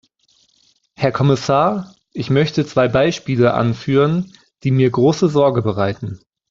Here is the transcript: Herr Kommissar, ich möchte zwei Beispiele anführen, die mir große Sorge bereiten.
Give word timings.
Herr 0.95 1.11
Kommissar, 1.11 1.93
ich 2.11 2.31
möchte 2.31 2.65
zwei 2.65 2.87
Beispiele 2.87 3.53
anführen, 3.53 4.33
die 4.63 4.71
mir 4.71 4.89
große 4.89 5.29
Sorge 5.29 5.61
bereiten. 5.61 6.19